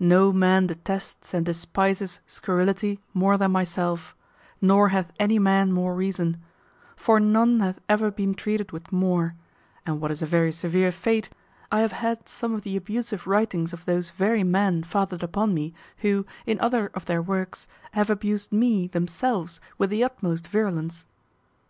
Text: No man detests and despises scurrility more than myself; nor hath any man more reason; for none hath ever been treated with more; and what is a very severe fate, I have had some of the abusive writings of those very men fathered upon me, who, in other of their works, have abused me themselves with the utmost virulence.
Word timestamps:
No 0.00 0.32
man 0.32 0.66
detests 0.68 1.34
and 1.34 1.44
despises 1.44 2.20
scurrility 2.26 3.00
more 3.12 3.36
than 3.36 3.52
myself; 3.52 4.16
nor 4.58 4.88
hath 4.88 5.12
any 5.20 5.38
man 5.38 5.72
more 5.72 5.94
reason; 5.94 6.42
for 6.96 7.20
none 7.20 7.60
hath 7.60 7.78
ever 7.86 8.10
been 8.10 8.32
treated 8.34 8.72
with 8.72 8.90
more; 8.92 9.34
and 9.84 10.00
what 10.00 10.10
is 10.10 10.22
a 10.22 10.26
very 10.26 10.52
severe 10.52 10.90
fate, 10.90 11.28
I 11.70 11.80
have 11.80 11.92
had 11.92 12.30
some 12.30 12.54
of 12.54 12.62
the 12.62 12.78
abusive 12.78 13.26
writings 13.26 13.74
of 13.74 13.84
those 13.84 14.08
very 14.08 14.42
men 14.42 14.84
fathered 14.84 15.22
upon 15.22 15.52
me, 15.52 15.74
who, 15.98 16.24
in 16.46 16.58
other 16.60 16.86
of 16.94 17.04
their 17.04 17.20
works, 17.20 17.68
have 17.92 18.08
abused 18.08 18.50
me 18.52 18.86
themselves 18.86 19.60
with 19.76 19.90
the 19.90 20.02
utmost 20.02 20.48
virulence. 20.48 21.04